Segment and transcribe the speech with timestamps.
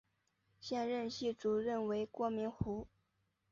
[0.59, 2.87] 现任系主任为郭明湖。